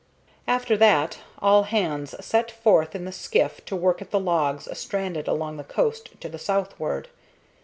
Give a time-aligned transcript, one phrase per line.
[0.47, 5.27] After that all hands set forth in the skiff to work at the logs stranded
[5.27, 7.07] along the coast to the southward.